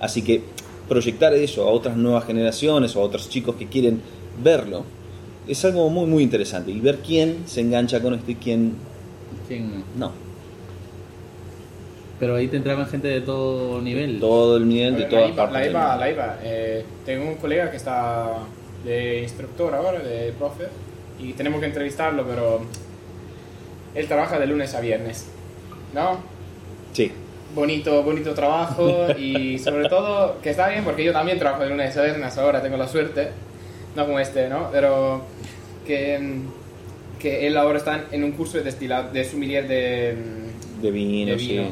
[0.00, 0.42] Así que
[0.88, 4.00] proyectar eso a otras nuevas generaciones o a otros chicos que quieren
[4.42, 4.84] verlo
[5.50, 8.74] es algo muy muy interesante y ver quién se engancha con esto y quién
[9.48, 10.06] ¿Quién no?
[10.08, 10.12] no.
[12.18, 14.20] Pero ahí te entraban gente de todo nivel.
[14.20, 15.54] Todo el nivel de todas IVA, partes.
[15.54, 16.38] la IVA, la IVA.
[16.42, 18.40] Eh, tengo un colega que está
[18.84, 20.64] de instructor ahora, de profe,
[21.18, 22.60] y tenemos que entrevistarlo, pero
[23.94, 25.26] él trabaja de lunes a viernes,
[25.94, 26.18] ¿no?
[26.92, 27.10] Sí,
[27.54, 31.96] Bonito, bonito trabajo y sobre todo que está bien porque yo también trabajo de lunes
[31.96, 33.30] a viernes ahora, tengo la suerte,
[33.96, 34.68] no como este, ¿no?
[34.70, 35.22] Pero
[35.90, 36.20] que,
[37.18, 40.16] que él ahora está en un curso de destilado, de sommelier de,
[40.80, 41.64] de vino, de vino.
[41.64, 41.70] sí.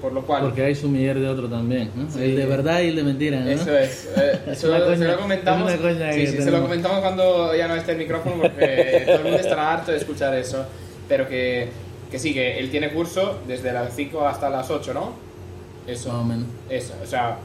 [0.00, 0.42] Por lo cual...
[0.42, 2.08] Porque hay sumiller de otro también, ¿no?
[2.08, 2.22] Sí.
[2.22, 3.50] El de verdad y el de mentira, ¿no?
[3.50, 4.08] Eso es.
[4.16, 5.72] eh, eso se lo comentamos.
[5.72, 9.02] es una coña sí, sí, se lo comentamos cuando ya no esté el micrófono porque
[9.06, 10.64] todo el mundo estará harto de escuchar eso.
[11.08, 11.68] Pero que,
[12.12, 15.14] que sí, que él tiene curso desde las 5 hasta las 8, ¿no?
[15.86, 16.12] Eso.
[16.12, 16.46] Más o menos.
[16.70, 16.94] Eso.
[17.02, 17.38] O sea,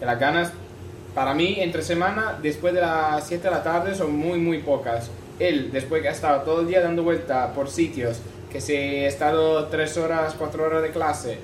[0.00, 0.52] que las ganas,
[1.14, 5.08] para mí, entre semana, después de las 7 de la tarde, son muy, muy pocas.
[5.48, 8.18] Él, después que ha estado todo el día dando vuelta por sitios,
[8.50, 11.38] que se ha estado 3 horas, 4 horas de clase,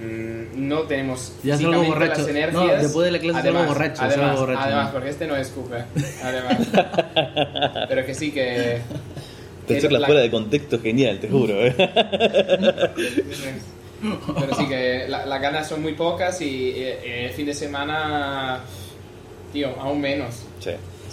[0.00, 2.12] mm, no tenemos Ya físicamente borracho.
[2.12, 2.82] las No, energías.
[2.82, 4.92] después de la clase salgo borracho, Además, borracho, además, ¿no?
[4.92, 5.76] porque este no escupe.
[6.22, 6.56] Además.
[7.88, 8.78] Pero que sí que...
[9.66, 11.54] Te que saca la- fuera de contexto genial, te juro.
[11.64, 11.74] ¿eh?
[14.02, 18.60] Pero sí que la- las ganas son muy pocas y eh, el fin de semana,
[19.52, 20.36] tío, aún menos.
[20.58, 20.70] Sí,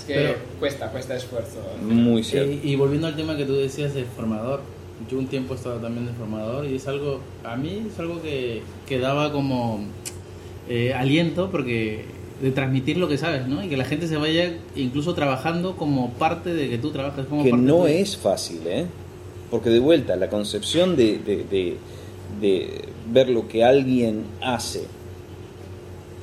[0.08, 1.58] que Pero- cuesta, cuesta esfuerzo.
[1.82, 2.52] muy cierto.
[2.64, 4.62] Y, y volviendo al tema que tú decías de formador,
[5.12, 8.22] yo un tiempo he estado también de formador y es algo, a mí es algo
[8.22, 9.82] que, que daba como
[10.70, 12.06] eh, aliento porque
[12.42, 13.64] de transmitir lo que sabes, ¿no?
[13.64, 17.44] Y que la gente se vaya incluso trabajando como parte de que tú trabajas como
[17.44, 17.94] que parte no tuya.
[17.96, 18.86] es fácil, ¿eh?
[19.52, 21.78] Porque de vuelta, la concepción de, de- de-
[22.42, 24.84] de ver lo que alguien hace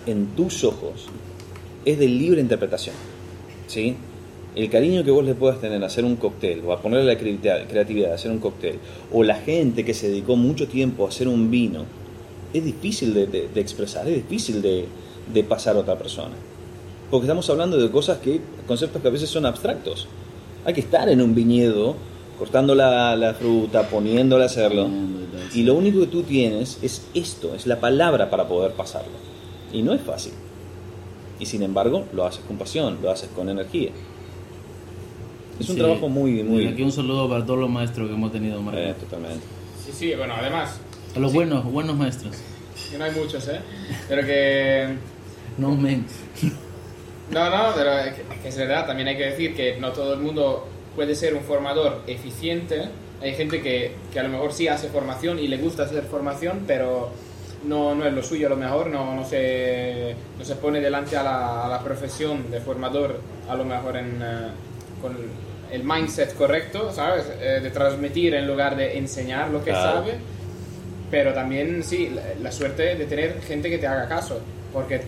[0.07, 1.07] en tus ojos
[1.85, 2.94] es de libre interpretación,
[3.66, 3.96] ¿sí?
[4.55, 7.18] El cariño que vos le puedas tener a hacer un cóctel o a ponerle la
[7.66, 8.79] creatividad, a hacer un cóctel
[9.12, 11.85] o la gente que se dedicó mucho tiempo a hacer un vino
[12.53, 14.85] es difícil de, de- de expresar, es difícil de,
[15.33, 16.35] de pasar a otra persona.
[17.11, 20.07] Porque estamos hablando de cosas que, conceptos que a veces son abstractos.
[20.64, 21.96] Hay que estar en un viñedo,
[22.38, 24.88] cortando la, la fruta, poniéndola a hacerlo.
[25.55, 29.12] Y lo único que tú tienes es esto, es la palabra para poder pasarlo.
[29.72, 30.33] Y no es fácil.
[31.40, 33.90] Y sin embargo, lo haces con pasión, lo haces con energía.
[35.59, 35.81] Es un Sí.
[35.81, 36.64] trabajo muy, muy...
[36.64, 38.81] Y Aquí un saludo para todos los maestros que hemos tenido, Marco.
[38.81, 39.44] Eh, totalmente.
[39.85, 40.81] Sí, sí, bueno, además,
[41.14, 42.35] a los buenos, buenos maestros.
[42.90, 43.61] que no hay muchos, ¿eh?
[44.09, 44.94] Pero que...
[45.59, 46.05] No, men.
[47.31, 50.20] No, no, pero que, que es verdad, también hay que decir que no todo el
[50.20, 50.66] mundo
[50.97, 52.88] puede ser un formador eficiente.
[53.23, 56.64] Hay gente que, que a lo mejor sí hace formación y le gusta hacer formación,
[56.66, 57.11] pero
[57.66, 61.16] no, no es lo suyo a lo mejor, no, no, se, no se pone delante
[61.16, 64.48] a la, a la profesión de formador a lo mejor en, eh,
[65.00, 65.16] con
[65.70, 67.24] el mindset correcto, ¿sabes?
[67.40, 69.98] Eh, de transmitir en lugar de enseñar lo que Claro.
[70.00, 70.14] sabe.
[71.11, 74.40] Pero también, sí, la, la suerte de tener gente que te haga caso,
[74.72, 75.00] porque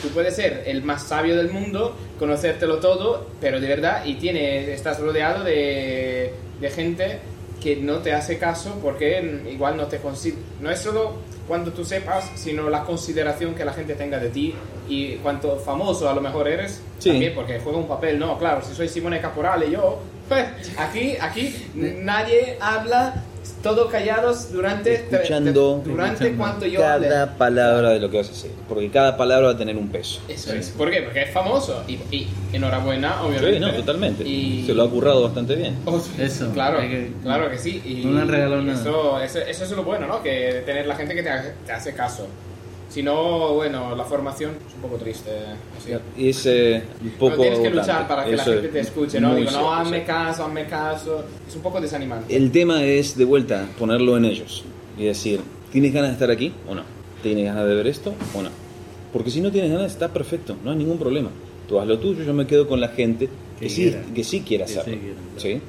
[0.00, 4.68] tú puedes ser el más sabio del mundo, conocértelo todo, pero de verdad, y tienes,
[4.68, 7.18] estás rodeado de, de gente
[7.64, 9.98] que no te hace caso porque igual no te
[10.60, 11.14] No es solo
[11.48, 14.54] cuando tú sepas, sino la consideración que la gente tenga de ti
[14.86, 17.08] y cuánto famoso a lo mejor eres, Sí.
[17.10, 19.98] también porque juega un papel, no, claro, si soy Simone Caporale, yo,
[20.28, 20.44] pues,
[20.78, 23.22] aquí, aquí nadie habla,
[23.62, 27.08] todos callados durante, Escuchando, durante escuchando cuanto yo hable.
[27.08, 28.50] Cada palabra de lo que vas a hacer.
[28.68, 30.20] Porque cada palabra va a tener un peso.
[30.28, 30.70] Eso es.
[30.70, 31.02] ¿Por qué?
[31.02, 31.82] Porque es famoso.
[31.88, 33.54] Y, y enhorabuena, obviamente.
[33.54, 34.24] Sí, no, totalmente.
[34.24, 34.64] Y...
[34.66, 35.76] Se lo ha currado bastante bien.
[35.86, 37.82] Oh, Eso, Claro, que- claro que sí.
[37.84, 38.80] Y, No le han regalado nada.
[38.80, 40.22] Eso, eso, eso es lo bueno, ¿no?
[40.22, 42.26] Que tener la gente que te hace caso.
[42.94, 45.30] Si no, bueno, la formación es un poco triste.
[45.76, 45.90] así.
[46.16, 47.38] Es eh, un poco.
[47.38, 47.92] Pero tienes que agotante.
[47.92, 49.34] luchar para que la Eso gente es te escuche, ¿no?
[49.34, 50.06] Digo, no, hazme sí.
[50.06, 51.24] caso, hazme caso.
[51.48, 52.36] Es un poco desanimante.
[52.36, 54.62] El tema es, de vuelta, ponerlo en ellos
[54.96, 55.40] y decir,
[55.72, 56.82] ¿tienes ganas de estar aquí o no?
[57.20, 58.50] ¿Tienes ganas de ver esto o no?
[59.12, 61.30] Porque si no tienes ganas, está perfecto, no hay ningún problema.
[61.68, 63.28] Tú haz lo tuyo, yo me quedo con la gente
[63.58, 65.00] que, Que sí, que sí quiere Que sí hacerlo.
[65.00, 65.60] quiera, claro.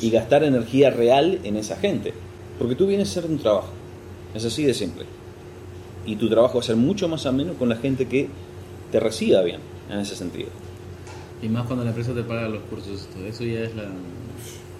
[0.00, 0.06] ¿sí?
[0.06, 2.12] Y gastar energía real en esa gente.
[2.58, 3.70] Porque tú vienes a hacer un trabajo.
[4.34, 5.06] Es así de simple.
[6.06, 8.28] Y tu trabajo va a ser mucho más ameno con la gente que
[8.92, 10.48] te reciba bien, en ese sentido.
[11.42, 13.84] Y más cuando la empresa te paga los cursos, todo eso ya es la...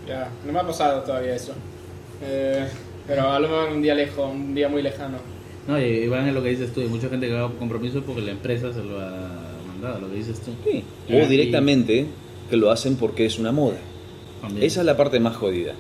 [0.07, 1.53] Ya, no me ha pasado todavía eso.
[2.23, 2.67] Eh,
[3.07, 5.19] pero a lo mejor un día lejos, un día muy lejano.
[5.67, 8.03] No, y van en lo que dices tú, hay mucha gente que va por compromiso
[8.03, 9.41] porque la empresa se lo ha
[9.75, 10.53] entrada, lo que dices tú.
[10.65, 10.85] Sí.
[11.09, 12.07] Y- O directamente
[12.51, 13.79] que lo hacen porque es una moda.
[14.43, 14.65] También.
[14.65, 15.73] Esa es la parte más jodida.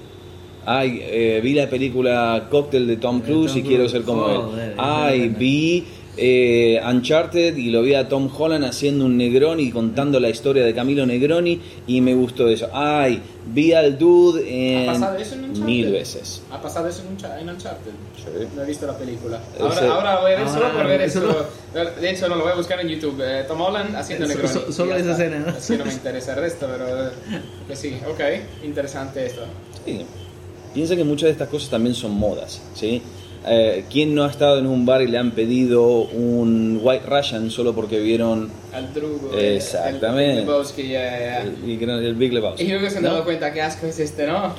[0.66, 4.22] Ay, eh, vi la película Cocktail de Tom De Cruise Tom y quiero ser como
[4.24, 4.74] Joder, él.
[4.78, 5.84] Ay, vi
[6.16, 10.72] eh, Uncharted y lo vi a Tom Holland haciendo un Negroni contando la historia de
[10.72, 12.68] Camilo Negroni y me gustó eso.
[12.72, 13.20] Ay,
[13.52, 15.64] vi al dude en ¿Ha pasado eso en Uncharted?
[15.66, 16.42] mil veces.
[16.52, 17.90] ¿Ha pasado eso en, Uncha- en Uncharted?
[18.16, 18.46] Sí.
[18.54, 19.40] No he visto la película.
[19.54, 21.18] Ese- Ahora, ahora voy a ver solo Ahora, por ver eso
[21.74, 21.90] eso.
[22.00, 23.20] De hecho, no lo voy a buscar en YouTube.
[23.20, 24.54] Eh, Tom Holland haciendo So- Negroni.
[24.54, 25.48] so- solo Y ya esa escena, ¿no?
[25.58, 27.08] Es que no me interesa el resto, pero.
[27.08, 27.10] eh,
[27.66, 28.20] Que sí, ok.
[28.64, 29.42] Interesante esto.
[29.84, 30.06] Sí.
[30.74, 33.00] Piensa que muchas de estas cosas también son modas, ¿sí?
[33.46, 37.50] Eh, ¿Quién no ha estado en un bar y le han pedido un White Russian
[37.50, 38.90] solo porque vieron Al
[39.34, 40.40] eh, Exactamente.
[40.40, 42.64] El, Lebowski, ya, el, Big Lebowski?
[42.64, 43.10] Y luego se han ¿no?
[43.12, 44.54] dado cuenta que asco es este, ¿no?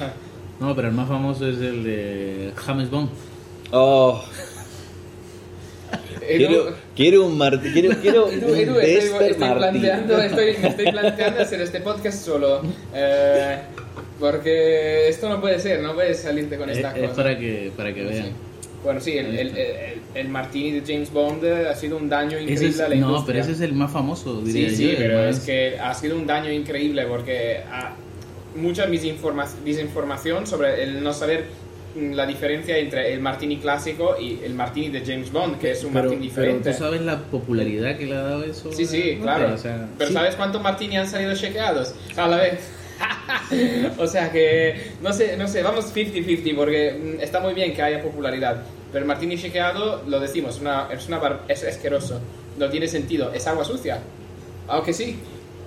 [0.59, 3.09] No, pero el más famoso es el de James Bond.
[3.71, 4.23] Oh,
[6.21, 9.57] Edu- quiero, quiero un Martín, quiero, quiero un estoy, estoy Martín.
[9.57, 12.61] planteando, estoy, me estoy planteando hacer este podcast solo.
[12.93, 13.57] eh,
[14.19, 17.15] porque esto no puede ser, no puedes salirte con Es, esta es cosa.
[17.15, 18.07] para que, para que Sí.
[18.07, 18.29] vean.
[18.83, 22.37] Bueno, sí, el, el, el, el Martini de James Bond eh, ha sido un daño
[22.39, 23.25] increíble es- a la no, industria.
[23.25, 24.89] pero ese es el más famoso, diría Sí, yo.
[24.91, 27.95] sí, pero más- es que ha sido un daño increíble porque ha,
[28.55, 31.45] mucha misinforma- desinformación sobre el no saber
[31.95, 35.83] mm, la diferencia entre el martini clásico y el martini de James Bond, que es
[35.83, 36.71] un pero, martini pero diferente.
[36.71, 38.71] tú sabes la popularidad que le ha dado eso.
[38.71, 39.23] Sí, sí, ¿no?
[39.23, 39.53] claro.
[39.55, 40.13] O sea, Pero sí.
[40.13, 42.59] ¿sabes cuántos martini han salido chequeados a la vez?
[43.97, 47.81] o sea que, no sé, no sé, vamos 50-50 porque mm, está muy bien que
[47.81, 48.63] haya popularidad.
[48.91, 52.19] Pero martini chequeado, lo decimos, una, es, una bar- es asqueroso.
[52.57, 53.99] No tiene sentido, es agua sucia.
[54.67, 55.17] Aunque sí.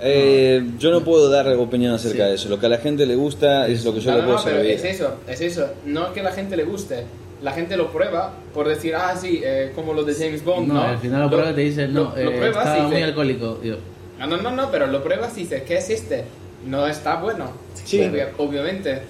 [0.01, 2.29] Eh, yo no puedo dar opinión acerca Sí.
[2.31, 2.49] de eso.
[2.49, 4.39] Lo que a la gente le gusta es lo que yo No, le no, puedo
[4.39, 4.73] no, pero servir.
[4.73, 5.67] es eso, es eso.
[5.85, 7.05] No que a la gente le guste.
[7.43, 10.75] La gente lo prueba por decir, ah, sí, eh, como lo de James Bond, No,
[10.75, 10.83] ¿no?
[10.83, 13.61] al final lo pruebas y te dicen, no, lo- lo eh, y estaba muy alcohólico.
[13.63, 13.77] Yo,
[14.19, 16.25] No, no, no, no, pero lo pruebas y dices, ¿qué es este?
[16.65, 17.53] No está bueno.
[17.85, 18.01] Sí.
[18.01, 19.03] Obvia- obviamente,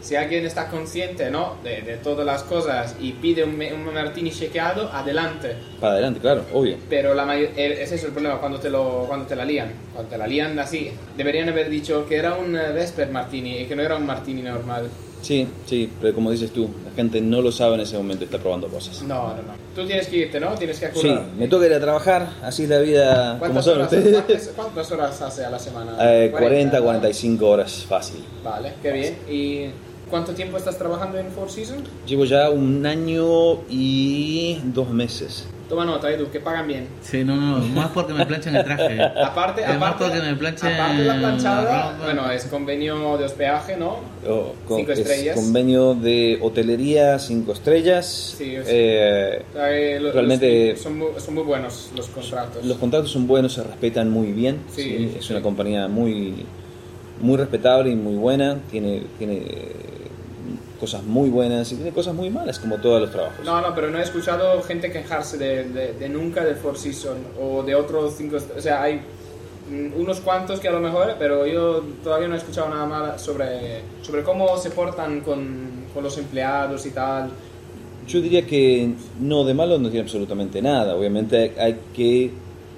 [0.00, 1.56] si alguien está consciente, ¿no?
[1.64, 5.54] De, de todas las cosas y pide un, un martini chequeado, adelante.
[5.80, 6.76] Para adelante, claro, obvio.
[6.90, 9.72] Pero la ese es el problema cuando te, lo, cuando te la lían.
[9.94, 10.90] Cuando te la lían así.
[11.16, 14.42] Deberían haber dicho que era un eh, Vesper Martini y que no era un Martini
[14.42, 14.88] normal.
[15.26, 18.38] Sí, sí, pero como dices tú, la gente no lo sabe en ese momento, está
[18.38, 19.02] probando cosas.
[19.02, 19.54] No, no, no.
[19.74, 20.54] Tú tienes que irte, ¿no?
[20.54, 21.20] Tienes que Sí, acudir.
[21.36, 24.12] me toca ir a trabajar, así es la vida, como ¿Cuántas son horas, ustedes.
[24.14, 25.96] cuántas, cuántas horas hace a la semana?
[25.98, 26.84] Eh, 40, ¿no?
[26.84, 28.24] 45 horas fácil.
[28.44, 29.18] Vale, qué bien.
[29.28, 29.66] ¿Y
[30.10, 31.82] cuánto tiempo estás trabajando en Four Seasons?
[32.06, 35.48] Llevo ya un año y dos meses.
[35.68, 36.86] Toma nota, Edu, que pagan bien.
[37.02, 39.02] sí, no, no, más porque me planchan el traje.
[39.24, 43.18] Aparte, Es más aparte, porque me planchen aparte de la planchada, la bueno, es convenio
[43.18, 43.96] de hospedaje, ¿no?
[44.28, 45.34] Oh, con- Cinco es estrellas.
[45.34, 48.34] convenio de hotelería, 5 estrellas.
[48.38, 52.64] Sí, es- Eh, Eh, lo- Realmente- los- son, muy, son muy buenos los contratos.
[52.64, 54.60] los contratos son buenos, se respetan muy bien.
[54.72, 54.88] Sí, ¿sí?
[54.98, 55.32] sí, es sí.
[55.32, 56.44] una compañía muy,
[57.20, 58.58] muy respetable y muy buena.
[58.70, 59.42] Tiene, tiene
[60.80, 63.44] cosas muy buenas y tiene cosas muy malas, como todos los trabajos.
[63.44, 67.20] No, no, pero no he escuchado gente quejarse de, de- de nunca de Four Seasons
[67.40, 68.36] o de otros cinco.
[68.56, 69.00] O sea, hay
[69.70, 73.20] mm, unos cuantos que a lo mejor, pero yo todavía no he escuchado nada más
[73.22, 77.30] sobre, sobre cómo se portan con, con los empleados y tal.
[78.06, 80.94] Yo diría que no, de malo no tiene absolutamente nada.
[80.94, 82.30] Obviamente hay que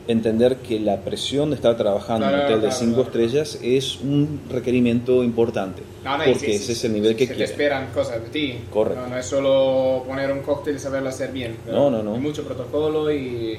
[0.07, 3.03] entender que la presión de estar trabajando en un hotel de claro, 5 claro.
[3.09, 5.83] estrellas es un requerimiento importante.
[6.09, 7.51] No, no, porque sí, ese es el nivel que se te quieren.
[7.53, 8.59] esperan cosas de ti.
[8.73, 9.01] Correcto.
[9.03, 11.57] No, no es solo poner un cóctel y saberlo hacer bien.
[11.67, 12.15] No, no, no.
[12.15, 13.59] Hay mucho protocolo y.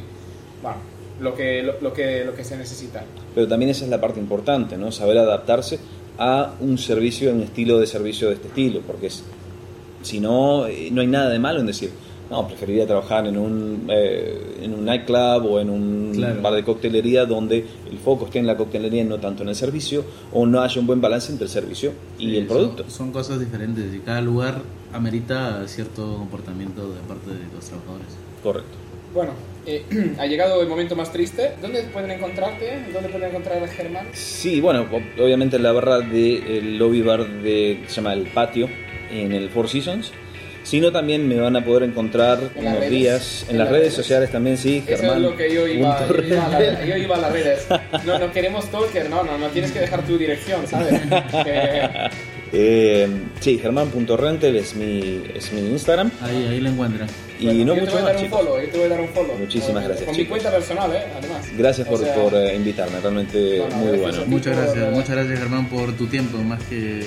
[0.61, 0.77] Bueno,
[1.21, 3.03] lo que, lo, lo que, lo que se necesita.
[3.35, 4.91] Pero también esa es la parte importante, ¿no?
[4.91, 5.79] Saber adaptarse
[6.17, 9.23] a un servicio, a un estilo de servicio de este estilo, porque es-
[10.01, 11.91] si no, eh, no hay nada de malo en decir,
[12.29, 16.41] no, preferiría trabajar en un, eh, en un nightclub o en un Claro.
[16.41, 19.55] bar de coctelería donde el foco esté en la coctelería y no tanto en el
[19.55, 22.83] servicio, o no haya un buen balance entre el servicio y Sí, el producto.
[22.83, 24.61] Son, son cosas diferentes y cada lugar
[24.93, 28.07] amerita cierto comportamiento de parte de los trabajadores.
[28.43, 28.77] Correcto.
[29.13, 29.31] Bueno,
[29.65, 29.83] eh,
[30.19, 31.53] ha llegado el momento más triste.
[31.61, 32.85] ¿Dónde pueden encontrarte?
[32.93, 34.07] ¿Dónde pueden encontrar a Germán?
[34.13, 38.67] Sí, bueno, ob- obviamente la barra del lobby bar de, se llama El Patio,
[39.11, 40.11] en el Four Seasons.
[40.69, 42.89] Sino también me van a poder encontrar En las unos redes.
[42.91, 43.93] días en, En las las redes redes.
[43.95, 45.17] sociales también, sí, Eso Germán.
[45.17, 47.67] es lo que yo iba, punto yo iba, a, la- yo iba a las redes.
[48.05, 50.93] No, no queremos talker, no, no, no tienes que dejar tu dirección, ¿sabes?
[52.51, 53.07] Eh,
[53.39, 56.09] sí, germán.rentel es mi, es mi Instagram.
[56.19, 57.07] Ahí, ahí lo encuentran.
[57.39, 58.85] Y Bueno, no yo mucho te voy a más, dar un follow, yo te voy
[58.85, 59.37] a dar un follow.
[59.37, 61.03] Muchísimas Con- gracias, Con mi cuenta personal, ¿eh?
[61.15, 61.45] Además.
[61.55, 64.23] Gracias O por, sea, por eh, invitarme, realmente Bueno, muy bueno.
[64.25, 67.01] Muchas gracias, muchas gracias Germán por tu tiempo, más que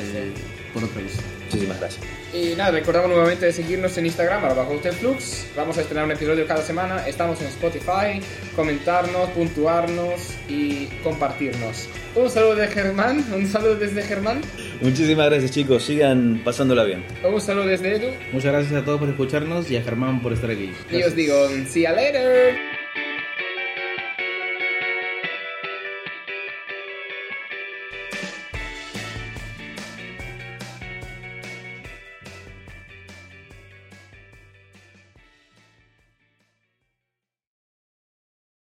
[0.73, 1.19] por vez.
[1.47, 2.05] Muchísimas gracias.
[2.33, 4.67] Y nada, recordamos nuevamente de seguirnos en Instagram, arroba
[4.99, 5.47] Flux.
[5.55, 7.07] Vamos a estrenar un episodio cada semana.
[7.07, 8.21] Estamos en Spotify.
[8.57, 11.89] Comentarnos, puntuarnos y compartirnos.
[12.15, 14.41] Un saludo de Germán, un saludo desde Germán.
[14.81, 17.05] Muchísimas gracias chicos, sigan pasándola bien.
[17.23, 18.09] Un saludo desde Edu.
[18.33, 20.73] Muchas gracias a todos por escucharnos y a Germán por estar aquí.
[20.91, 21.35] Y os digo,
[21.69, 22.72] see you later.